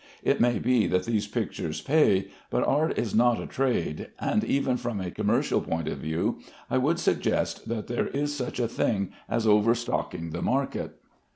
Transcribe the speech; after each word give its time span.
It 0.23 0.41
may 0.41 0.57
be 0.57 0.87
that 0.87 1.03
these 1.05 1.27
pictures 1.27 1.79
pay, 1.79 2.29
but 2.49 2.65
art 2.65 2.97
is 2.97 3.13
not 3.13 3.39
a 3.39 3.45
trade; 3.45 4.07
and 4.19 4.43
even 4.43 4.75
from 4.75 4.99
a 4.99 5.11
commercial 5.11 5.61
point 5.61 5.87
of 5.87 5.99
view, 5.99 6.39
I 6.71 6.79
would 6.79 6.97
suggest 6.97 7.69
that 7.69 7.85
there 7.85 8.07
is 8.07 8.35
such 8.35 8.59
a 8.59 8.67
thing 8.67 9.11
as 9.29 9.45
over 9.45 9.75
stocking 9.75 10.31
the 10.31 10.41
market. 10.41 10.97